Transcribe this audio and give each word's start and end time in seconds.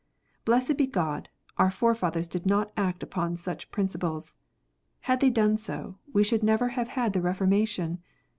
Blessed 0.45 0.77
be 0.79 0.87
God, 0.87 1.29
our 1.59 1.69
forefathers 1.69 2.27
did 2.27 2.47
not 2.47 2.71
act 2.75 3.03
upon 3.03 3.37
such 3.37 3.69
principles! 3.69 4.35
Had 5.01 5.19
they 5.19 5.29
done 5.29 5.57
so, 5.57 5.99
we 6.11 6.23
should 6.23 6.41
never 6.41 6.69
have 6.69 6.87
had 6.87 7.13
the 7.13 7.21
Reformation. 7.21 8.01